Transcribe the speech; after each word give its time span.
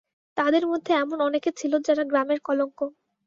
তাদের 0.37 0.63
মধ্যে 0.71 0.91
এমন 0.95 1.17
অনেকে 1.27 1.49
ছিল 1.59 1.73
যারা 1.87 2.03
গ্রামের 2.11 2.39
কলঙ্ক। 2.41 2.79